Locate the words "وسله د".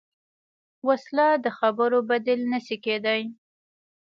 0.87-1.45